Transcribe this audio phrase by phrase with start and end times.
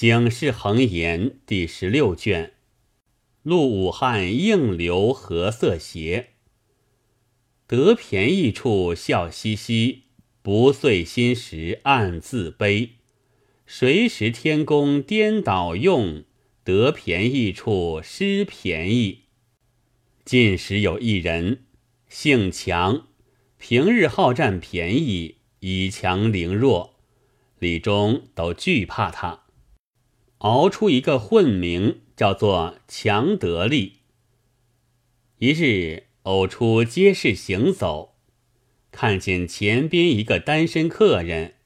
[0.00, 2.54] 醒世恒言第十六卷，
[3.42, 6.28] 陆武汉应流何色邪？
[7.66, 10.04] 得便宜处笑嘻嘻，
[10.40, 12.92] 不遂心时暗自悲。
[13.66, 16.24] 谁识天公颠倒用？
[16.64, 19.24] 得便宜处失便宜。
[20.24, 21.64] 近时有一人，
[22.08, 23.06] 姓强，
[23.58, 26.94] 平日好占便宜，以强凌弱，
[27.58, 29.42] 李中都惧怕他。
[30.40, 33.98] 熬出一个混名，叫做强得力。
[35.36, 38.14] 一日，偶出街市行走，
[38.90, 41.56] 看见前边一个单身客人，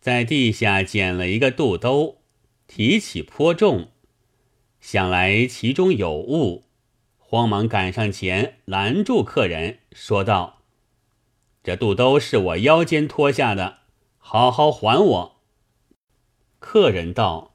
[0.00, 2.16] 在地下捡了一个肚兜，
[2.66, 3.92] 提起颇重，
[4.80, 6.64] 想来其中有物，
[7.16, 10.62] 慌忙赶上前拦住客人，说道
[11.62, 13.78] ：“这肚兜是我腰间脱下的，
[14.18, 15.42] 好好还我。”
[16.58, 17.49] 客人道。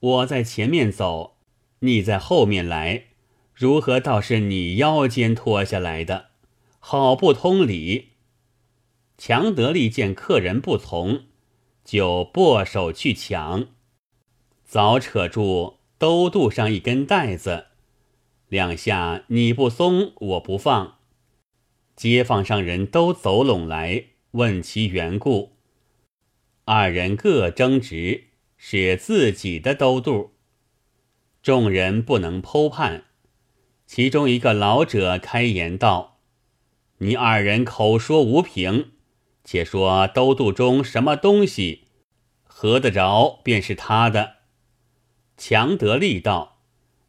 [0.00, 1.38] 我在前面走，
[1.80, 3.06] 你在后面来，
[3.52, 6.26] 如何倒是你腰间脱下来的？
[6.78, 8.10] 好不通理。
[9.16, 11.24] 强得力见客人不从，
[11.84, 13.66] 就拨手去抢，
[14.64, 17.66] 早扯住兜肚上一根带子，
[18.46, 20.98] 两下你不松我不放，
[21.96, 25.54] 街坊上人都走拢来问其缘故，
[26.66, 28.27] 二人各争执。
[28.60, 30.32] 是自己的兜肚，
[31.42, 33.04] 众人不能剖判。
[33.86, 36.18] 其中一个老者开言道
[36.98, 38.90] ：“你二人口说无凭，
[39.44, 41.84] 且说兜肚中什么东西，
[42.42, 44.38] 合得着便是他的。”
[45.38, 46.58] 强得力道：“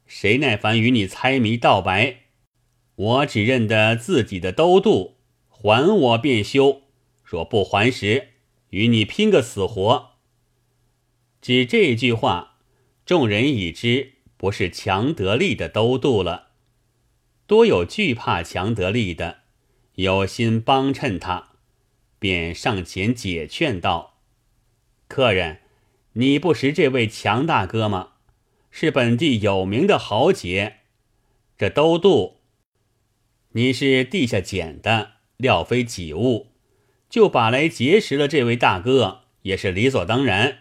[0.05, 2.17] 谁耐烦与你猜谜道白？
[2.95, 5.17] 我只认得自己的兜肚，
[5.49, 6.83] 还我便休。
[7.23, 8.29] 若不还时，
[8.69, 10.08] 与你拼个死活。”
[11.41, 12.57] 只这句话，
[13.05, 16.49] 众人已知不是强得力的兜肚了。
[17.47, 19.39] 多有惧怕强得力的，
[19.95, 21.53] 有心帮衬他，
[22.19, 24.19] 便上前解劝道
[25.07, 25.61] ：“客人，
[26.13, 28.09] 你不识这位强大哥吗？
[28.69, 30.81] 是本地有名的豪杰。
[31.57, 32.41] 这兜肚，
[33.53, 36.51] 你是地下捡的，料非己物，
[37.09, 40.59] 就把来结识了这位大哥，也是理所当然。”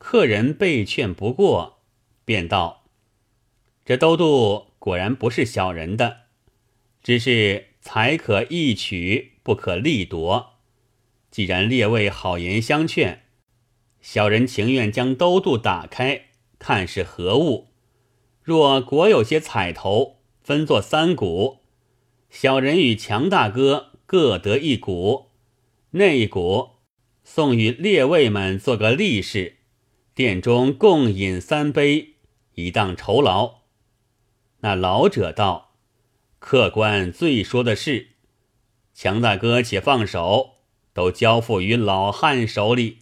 [0.00, 1.82] 客人被劝不过，
[2.24, 2.86] 便道
[3.84, 6.22] ：“这兜肚果然不是小人的，
[7.02, 10.54] 只是才可易取，不可力夺。
[11.30, 13.24] 既然列位好言相劝，
[14.00, 16.28] 小人情愿将兜肚打开，
[16.58, 17.68] 看是何物。
[18.42, 21.58] 若果有些彩头，分作三股，
[22.30, 25.26] 小人与强大哥各得一股，
[25.90, 26.70] 那一股
[27.22, 29.58] 送与列位们做个利是。”
[30.14, 32.14] 殿中共饮三杯，
[32.54, 33.60] 以当酬劳。
[34.60, 35.72] 那老者道
[36.38, 38.08] ：“客官最说的是，
[38.92, 40.56] 强大哥且放手，
[40.92, 42.98] 都交付于老汉手里。”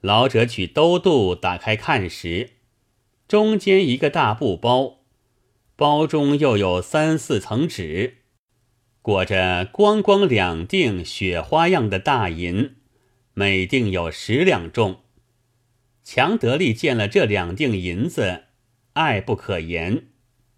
[0.00, 2.50] 老者取兜肚打开看时，
[3.26, 5.00] 中间一个大布包，
[5.74, 8.18] 包中又有三四层纸，
[9.02, 12.76] 裹着光光两锭雪花样的大银，
[13.34, 15.00] 每锭有十两重。
[16.06, 18.44] 强得力见了这两锭银子，
[18.92, 20.06] 爱不可言，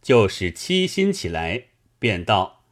[0.02, 2.64] 就使欺心起来，便道：“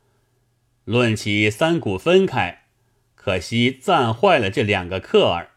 [0.85, 2.67] 论起三股分开，
[3.15, 5.53] 可惜暂坏了这两个客儿。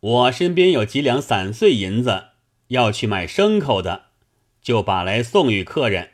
[0.00, 2.30] 我身边有几两散碎银子，
[2.68, 4.06] 要去买牲口的，
[4.60, 6.10] 就把来送与客人，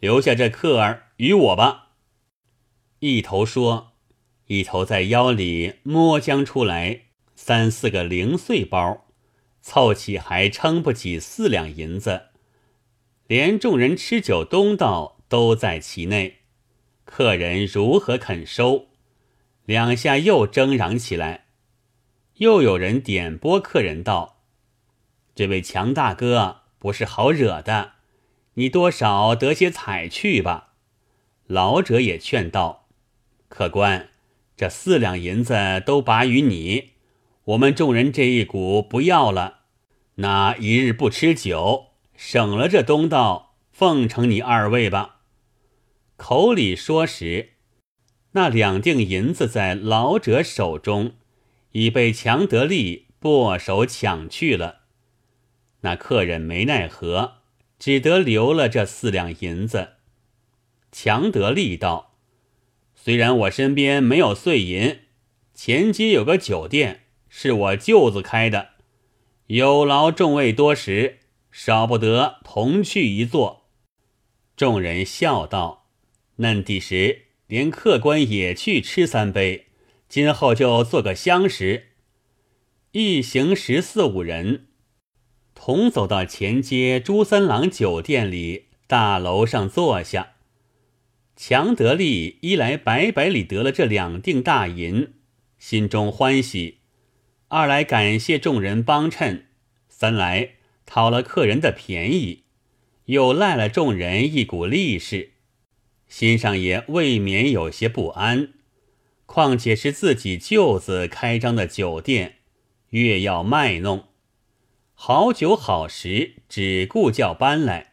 [0.00, 1.90] 留下这客儿与我吧。”
[3.00, 3.92] 一头说，
[4.46, 7.02] 一头在腰里摸将出来
[7.34, 9.02] 三四个零碎包。
[9.66, 12.26] 凑起还撑不起四两银子，
[13.26, 16.36] 连众人吃酒东道都在其内，
[17.04, 18.86] 客人如何肯收？
[19.64, 21.46] 两下又争嚷起来，
[22.34, 24.44] 又有人点拨客人道
[25.34, 27.94] ：“这位强大哥不是好惹的，
[28.54, 30.74] 你多少得些彩去吧。”
[31.48, 32.86] 老者也劝道
[33.50, 34.10] ：“客官，
[34.56, 36.92] 这四两银子都拔于你，
[37.46, 39.60] 我们众人这一股不要了。”
[40.18, 45.20] 那一日不吃酒，省了这东道，奉承你二位吧。
[46.16, 47.50] 口里说时，
[48.32, 51.16] 那两锭银子在老者手中，
[51.72, 54.84] 已被强得利拨手抢去了。
[55.82, 57.42] 那客人没奈何，
[57.78, 59.90] 只得留了这四两银子。
[60.90, 62.14] 强得利道
[62.96, 65.00] ：“虽然我身边没有碎银，
[65.52, 67.02] 前街有个酒店，
[67.38, 68.70] 是我舅子开的。”
[69.48, 71.18] 有劳众位多时，
[71.52, 73.66] 少不得同去一坐。”
[74.56, 75.90] 众人笑道
[76.36, 79.66] ：“嫩地时连客官也去吃三杯，
[80.08, 81.88] 今后就做个相识。”
[82.92, 84.68] 一行十四五人，
[85.54, 90.32] 同走到前街朱三郎酒店里大楼上坐下。
[91.36, 95.12] 强得利一来白白里得了这两锭大银，
[95.58, 96.75] 心中欢喜；
[97.48, 99.44] 二来感谢众人帮衬；
[99.88, 100.54] 三来
[100.84, 102.42] 讨了客人的便宜，
[103.04, 105.30] 又赖了众人一股力士，
[106.08, 108.48] 心上也未免有些不安。
[109.26, 112.38] 况且是自己舅子开张的酒店，
[112.90, 114.06] 越要卖弄
[114.94, 117.92] 好酒好食，只顾叫搬来，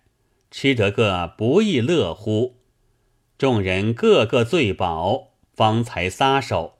[0.49, 2.57] 吃得个不亦乐乎。
[3.37, 6.79] 众人个个醉饱，方才撒手，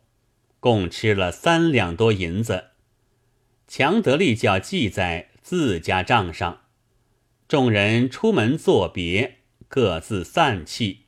[0.64, 2.68] 共吃了三两多银子。
[3.68, 6.62] 强得力叫记在自家账上。
[7.50, 11.00] 众人出门作别，各自散去。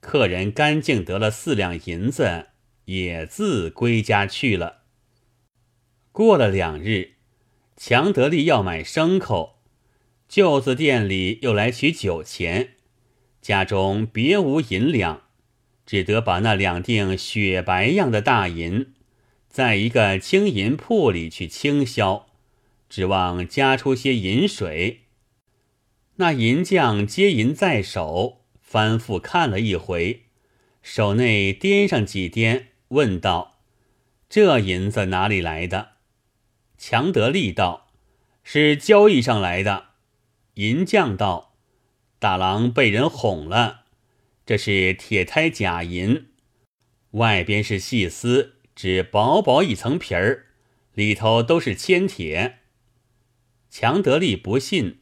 [0.00, 2.48] 客人干净得了四两银子，
[2.84, 4.82] 也自归家去了。
[6.12, 7.12] 过了两日，
[7.74, 9.62] 强得力要买牲口，
[10.28, 12.74] 舅子店里又来取酒钱。
[13.40, 15.22] 家中别无银两，
[15.88, 18.92] 只得把那两锭雪白样的大银，
[19.48, 22.26] 在一个青银铺里去倾销，
[22.90, 25.04] 指望加出些银水。
[26.16, 30.24] 那银匠接银在手，翻复看了一回，
[30.82, 33.56] 手内掂上几掂，问道
[34.28, 35.92] ：“这银子哪里来的？”
[36.76, 37.88] 强得力道
[38.44, 39.86] ：“是交易上来的。”
[40.56, 41.54] 银匠道。
[42.18, 43.84] 大郎被人哄了，
[44.48, 46.28] 这是铁胎假银，
[47.10, 50.46] 外边是细丝，只薄薄一层皮儿，
[50.94, 52.60] 里头都是铅铁。
[53.68, 55.00] 强得利不信，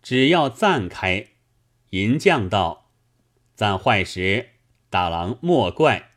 [0.00, 1.26] 只要暂开。
[1.90, 2.92] 银匠道
[3.56, 4.50] ：“暂坏时，
[4.88, 6.10] 大郎莫怪。”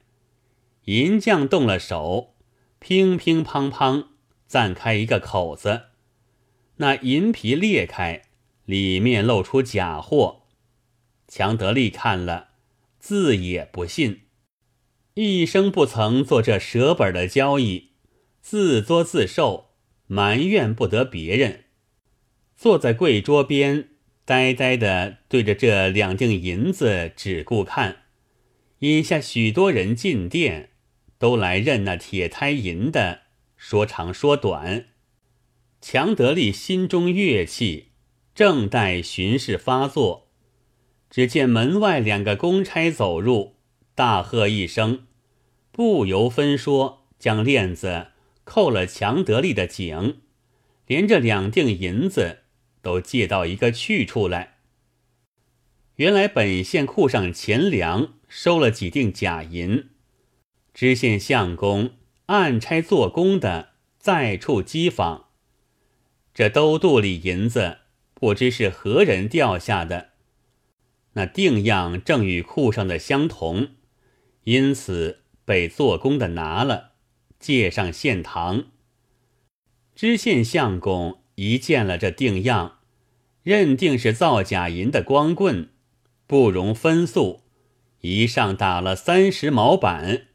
[0.85, 2.35] 银匠动了手，
[2.77, 4.09] 乒乒乓乓
[4.45, 5.85] 暂开一个口子，
[6.75, 8.21] 那银皮裂开。
[8.65, 10.43] 里面露出假货，
[11.27, 12.49] 强得利看了，
[12.99, 14.21] 自也不信，
[15.13, 17.91] 一生不曾做这舍本的交易，
[18.41, 19.71] 自作自受，
[20.07, 21.65] 埋怨不得别人。
[22.55, 23.89] 坐在柜桌边，
[24.25, 28.03] 呆呆的对着这两锭银子只顾看。
[28.79, 30.71] 引下许多人进店，
[31.17, 33.21] 都来认那铁胎银的，
[33.55, 34.87] 说长说短。
[35.79, 37.91] 强得力心中悦气。
[38.35, 40.26] 正待巡视发作，
[41.09, 43.55] 只见门外两个公差走入，
[43.95, 45.05] 大喝一声，
[45.71, 48.07] 不由分说，将链子
[48.43, 50.21] 扣了强得力的颈，
[50.85, 52.39] 连着两锭银子
[52.81, 54.57] 都借到一个去处来。
[55.95, 59.89] 原来本县库上钱粮收了几锭假银，
[60.73, 61.91] 知县相公
[62.27, 65.29] 暗差做工的在处机访，
[66.33, 67.79] 这兜肚里银子。
[68.19, 70.09] 不知是何人掉下的，
[71.17, 73.69] 那定样正与库上的相同，
[74.43, 76.91] 因此被做工的拿了，
[77.39, 78.65] 借上县堂。
[79.95, 82.77] 知县相公一见了这定样，
[83.41, 85.69] 认定是造假银的光棍，
[86.27, 87.41] 不容分诉，
[88.01, 90.27] 一上打了三十毛板，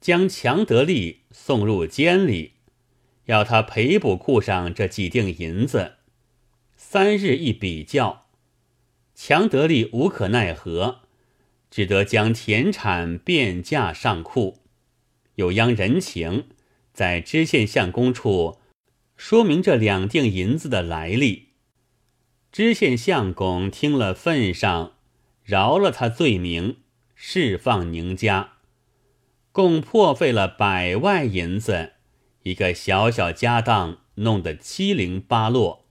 [0.00, 2.52] 将强得力送入监里，
[3.26, 5.96] 要他赔补库上这几锭银子。
[6.78, 8.23] 三日一比较，
[9.14, 11.00] 强得力无可奈何，
[11.70, 14.58] 只得将田产变价上库，
[15.36, 16.48] 又央人情
[16.92, 18.58] 在知县相公处
[19.16, 21.50] 说明这两锭银子的来历。
[22.50, 24.94] 知县相公听了份上，
[25.42, 26.78] 饶了他罪名，
[27.14, 28.54] 释放宁家，
[29.50, 31.92] 共破费了百万银子，
[32.42, 35.83] 一个小小家当弄得七零八落。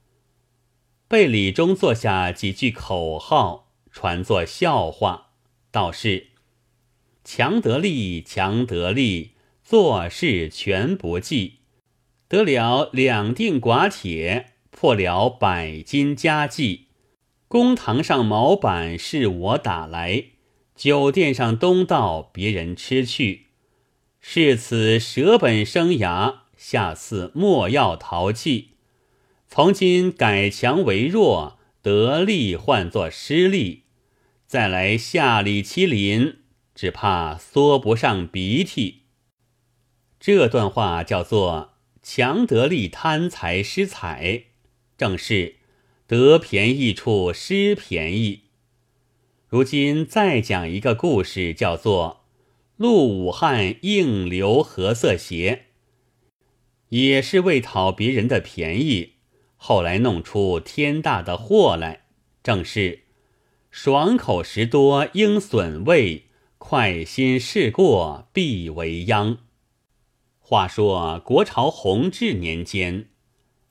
[1.13, 5.27] 被李忠做下几句口号，传作笑话，
[5.69, 6.29] 道是：
[7.23, 11.59] 强得力，强得力，做事全不计，
[12.27, 16.87] 得了两锭寡铁，破了百斤家计。
[17.47, 20.23] 公堂上毛板是我打来，
[20.75, 23.49] 酒店上东道别人吃去。
[24.19, 28.72] 是此舍本生涯，下次莫要淘气。
[29.55, 33.83] 从今改强为弱，得利换作失利，
[34.47, 36.37] 再来下里麒麟，
[36.73, 39.03] 只怕缩不上鼻涕。
[40.19, 44.45] 这段话叫做强得利贪财失财，
[44.97, 45.57] 正是
[46.07, 48.45] 得便宜处失便宜。
[49.47, 52.25] 如今再讲一个故事，叫做
[52.77, 55.65] “陆武汉应流何色鞋”，
[56.89, 59.12] 也是为讨别人的便宜，
[59.65, 62.01] 后来弄出天大的祸来。
[62.43, 63.03] 正是
[63.71, 66.25] 爽口食多应损胃，
[66.57, 69.37] 快心事过必为殃。
[70.41, 73.07] 话说国朝弘治年间，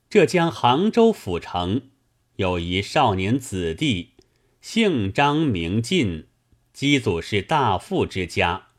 [0.09, 1.91] 浙江杭州府城
[2.37, 4.13] 有一少年子弟。
[4.61, 6.25] 姓张名进，
[6.73, 8.69] 基祖是大富之家，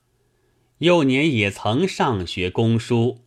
[0.78, 3.20] 幼年也曾上学攻书，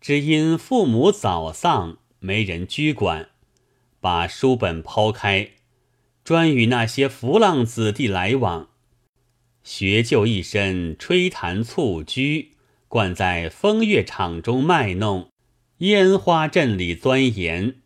[0.00, 3.28] 只因父母早丧，没人居管，
[4.00, 5.50] 把书本抛开，
[6.24, 8.68] 专与那些浮浪子弟来往，
[9.62, 12.56] 学就一身吹弹蹴鞠，
[12.88, 15.30] 惯在风月场中卖弄，
[15.78, 17.76] 烟花阵里钻研，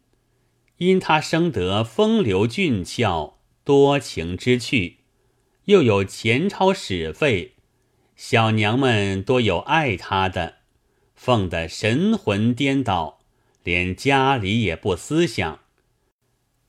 [0.78, 3.36] 因他生得风流俊俏。
[3.62, 5.00] 多情之趣，
[5.66, 7.52] 又有钱钞使费，
[8.16, 10.56] 小娘们多有爱他的，
[11.14, 13.19] 奉得神魂颠倒，
[13.62, 15.60] 连家里也不思想。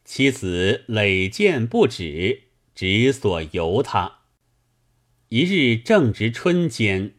[0.03, 2.43] 妻子累见不止，
[2.73, 4.19] 只所由他。
[5.29, 7.15] 一日正值春间，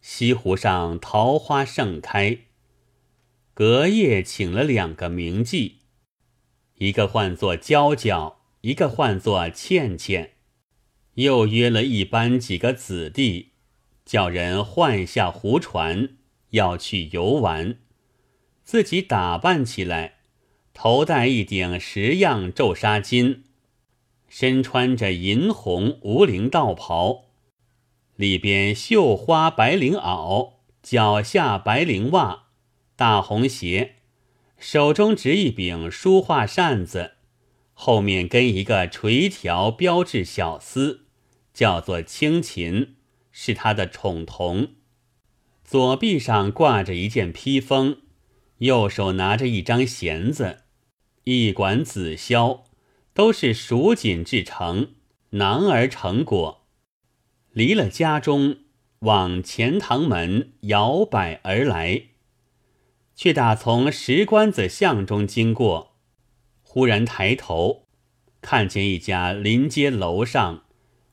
[0.00, 2.38] 西湖上桃花盛开，
[3.54, 5.72] 隔夜请了两个名妓，
[6.76, 8.38] 一个唤作娇娇。
[8.62, 10.34] 一个唤作倩倩，
[11.14, 13.54] 又约了一班几个子弟，
[14.04, 16.10] 叫人换下湖船，
[16.50, 17.78] 要去游玩。
[18.72, 20.14] 自己打扮起来，
[20.72, 23.40] 头戴一顶十样皱纱巾，
[24.30, 27.26] 身穿着银红无领道袍，
[28.16, 32.44] 里边绣花白绫袄，脚下白绫袜，
[32.96, 33.96] 大红鞋，
[34.56, 37.16] 手中执一柄书画扇子。
[37.74, 41.00] 后面跟一个垂条标志小厮，
[41.52, 42.94] 叫做青琴，
[43.30, 44.68] 是他的宠童。
[45.62, 47.98] 左臂上挂着一件披风，
[48.62, 50.58] 右手拿着一张弦子，
[51.24, 52.60] 一管紫箫，
[53.12, 54.92] 都是蜀锦制成，
[55.30, 56.64] 囊而成果。
[57.50, 58.58] 离了家中，
[59.00, 62.02] 往钱塘门摇摆而来，
[63.16, 65.96] 却打从石关子巷中经过。
[66.62, 67.88] 忽然抬头，
[68.40, 70.66] 看见一家临街楼上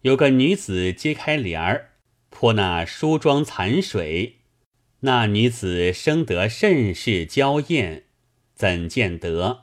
[0.03, 1.93] 有个女子揭开帘儿，
[2.29, 4.38] 泼那梳妆残水。
[5.01, 8.03] 那女子生得甚是娇艳，
[8.53, 9.61] 怎见得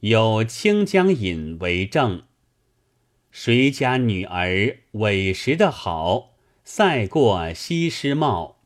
[0.00, 2.22] 有清江引为证？
[3.30, 8.62] 谁家女儿委实的好，赛过西施貌，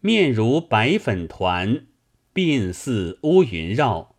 [0.00, 1.86] 面如白粉团，
[2.32, 4.16] 鬓似乌云绕。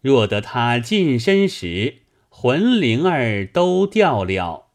[0.00, 4.72] 若得她近身时，魂灵儿都掉了。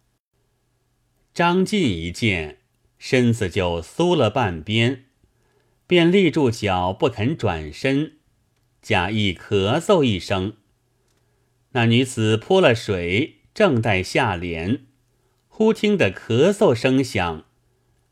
[1.33, 2.59] 张晋一见，
[2.97, 5.05] 身子就酥了半边，
[5.89, 8.19] 便立住脚不肯转身，
[8.79, 10.53] 假意咳嗽一声。
[11.71, 14.85] 那女子泼了水，正待下帘，
[15.47, 17.45] 忽听得咳嗽声响，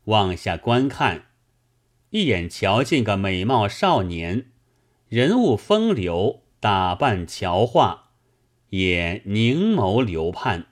[0.06, 1.26] 往下观看，
[2.10, 4.46] 一眼瞧见个美貌少年，
[5.08, 6.42] 人物风流。
[6.60, 8.10] 打扮乔化，
[8.70, 10.66] 也凝眸流盼。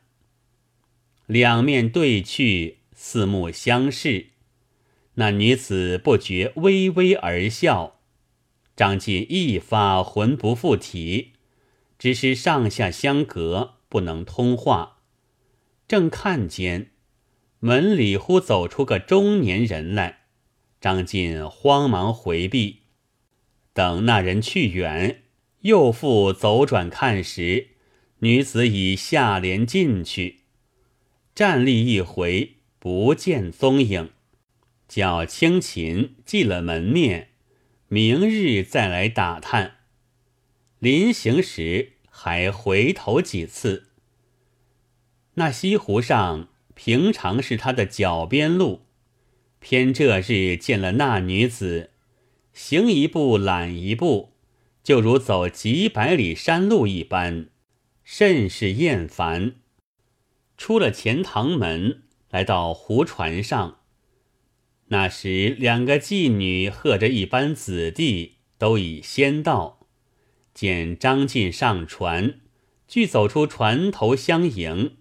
[1.26, 4.30] 两面对去，四目相视。
[5.16, 8.00] 那女子不觉微微而笑。
[8.74, 11.32] 张进一发魂不附体，
[11.98, 14.98] 只是上下相隔，不能通话。
[15.88, 16.90] 正看见
[17.60, 20.20] 门里忽走出个中年人来，
[20.80, 22.82] 张进慌忙回避，
[23.72, 25.22] 等那人去远。
[25.62, 27.68] 又复走转看时，
[28.18, 30.42] 女子已下帘进去，
[31.34, 34.10] 站立一回，不见踪影。
[34.88, 37.30] 叫青琴记了门面，
[37.88, 39.76] 明日再来打探。
[40.78, 43.88] 临行时还回头几次。
[45.34, 48.82] 那西湖上平常是他的脚边路，
[49.58, 51.90] 偏这日见了那女子，
[52.52, 54.32] 行一步懒一步。
[54.82, 57.48] 就如走几百里山路一般，
[58.04, 59.56] 甚是厌烦。
[60.56, 63.80] 出了钱塘门，来到湖船上。
[64.88, 69.86] 那时两个妓女和着一班子弟都已先到，
[70.54, 72.40] 见张进上船，
[72.86, 74.96] 俱走出船头相迎。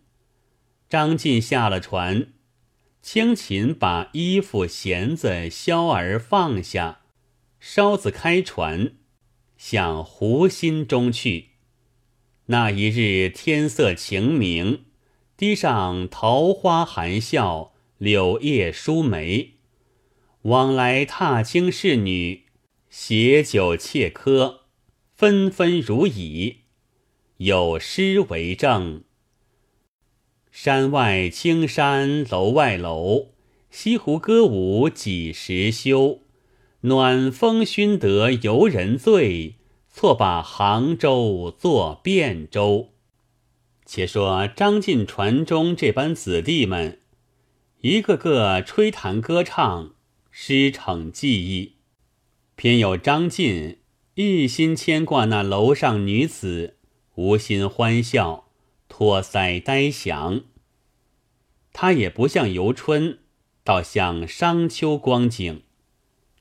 [0.90, 2.34] 张进下了船，
[3.02, 7.02] 青琴把衣服、弦子、箫儿放下。
[7.60, 8.94] 烧子开船，
[9.58, 11.50] 向湖心中去。
[12.48, 14.86] 那一日天色晴明，
[15.36, 19.55] 堤上桃花含笑，柳叶疏梅。
[20.46, 22.44] 往来踏青侍女，
[22.88, 24.66] 携酒切客，
[25.16, 26.58] 纷纷如蚁。
[27.38, 29.04] 有诗为证：
[30.52, 33.30] 山外青山楼外楼，
[33.72, 36.20] 西湖歌舞几时休？
[36.82, 39.56] 暖风熏得游人醉，
[39.90, 42.90] 错把杭州作汴州。
[43.84, 47.00] 且说张晋船中这班子弟们，
[47.82, 49.95] 一个个吹弹歌唱，
[50.38, 51.76] 诗成技艺，
[52.58, 53.78] 偏有张晋
[54.16, 56.76] 一心牵挂那楼上女子。
[57.16, 58.50] 无心欢笑，
[58.90, 60.42] 托腮呆想。
[61.72, 63.20] 他也不像游春，
[63.64, 65.64] 倒像商丘光景。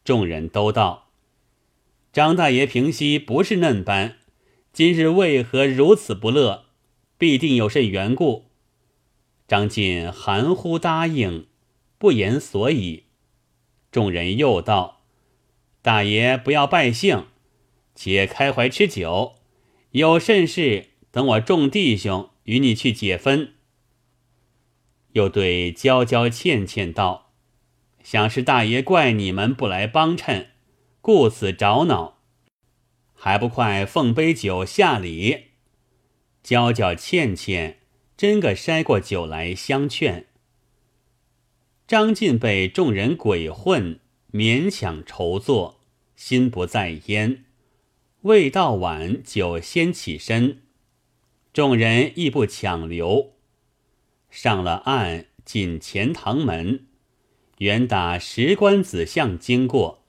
[0.05, 1.13] 众人都道
[2.13, 4.17] ：“张大爷平息不是嫩般，
[4.73, 6.65] 今日为何如此不乐？
[7.17, 8.47] 必定有甚缘故。”
[9.47, 11.47] 张晋含糊答应，
[11.97, 13.04] 不言所以。
[13.95, 15.03] 众人又道
[15.81, 17.27] ：“大爷不要败兴，
[17.95, 19.37] 且开怀吃酒。”
[19.93, 23.55] 有甚事，等我众弟兄与你去解分。
[25.13, 27.31] 又对娇娇、倩倩道
[28.03, 30.51] ：“想是大爷怪你们不来帮衬，
[31.01, 32.19] 故此找恼，
[33.15, 35.51] 还不快奉杯酒下礼？”
[36.43, 37.79] 娇娇、倩倩
[38.17, 40.27] 真个筛过酒来相劝。
[41.87, 44.01] 张晋被众人鬼混，
[44.33, 45.81] 勉强筹坐，
[46.17, 47.45] 心不在焉。
[48.23, 50.63] 未到晚，酒先起身，
[51.53, 53.35] 众人亦不强留。
[54.31, 56.87] 上了岸，进钱塘门，
[57.59, 60.05] 原打石官子巷经过，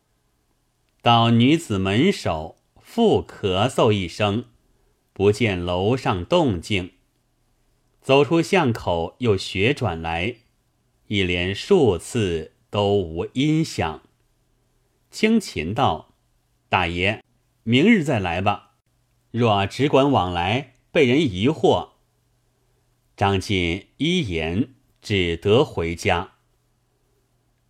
[1.01, 4.45] 到女子门首，复咳嗽一声，
[5.11, 6.91] 不见楼上动静。
[8.01, 10.37] 走出巷口，又旋转来，
[11.07, 14.01] 一连数次都无音响。
[15.11, 16.13] 轻琴道
[16.69, 17.23] ：“大爷。”
[17.67, 18.73] 明日再来吧。
[19.31, 21.89] 若只管往来，被人疑惑。
[23.17, 26.33] 张晋一言，只得回家。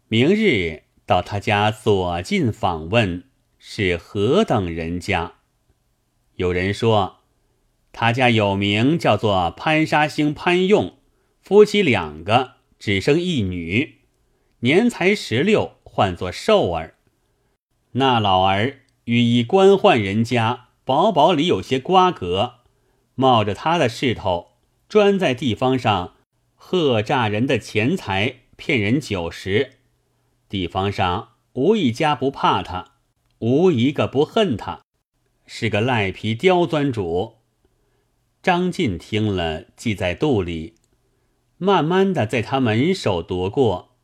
[0.07, 3.23] 明日到他家左近访问，
[3.57, 5.35] 是何等人家？
[6.35, 7.19] 有人说，
[7.93, 10.97] 他家有名，叫做潘沙星潘用，
[11.39, 12.54] 夫妻两个，
[12.85, 14.01] 只生一女，
[14.59, 16.99] 年才十六，唤作寿儿。
[17.93, 18.81] 那老儿。
[19.05, 22.57] 与一官宦人家薄薄里有些瓜葛，
[23.15, 24.51] 冒着他的势头，
[24.87, 26.13] 专在地方上
[26.53, 29.77] 喝诈人的钱财，骗人酒食。
[30.47, 32.97] 地方上无一家不怕他，
[33.39, 34.81] 无一个不恨他，
[35.47, 37.37] 是个赖皮刁钻主。
[38.43, 40.75] 张晋听了，记在肚里，
[41.57, 43.95] 慢慢的在他门首踱过，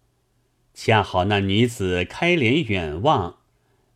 [0.73, 3.37] 恰好那女子开帘远望。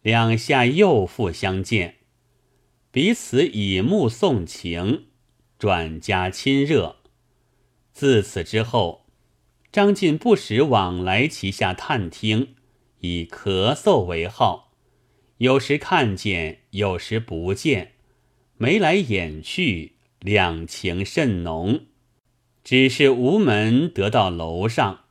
[0.02, 1.96] 两下又复相见，
[2.92, 5.06] 彼此以目送情，
[5.58, 6.98] 转加亲热。
[7.92, 9.08] 自此之后，
[9.72, 12.56] 张晋不时往来其下探听，
[13.00, 14.74] 以咳嗽为号，
[15.38, 17.94] 有时看见，有时不见，
[18.58, 21.86] 眉来眼去，两情甚浓。
[22.66, 25.05] 只是无门得到楼上。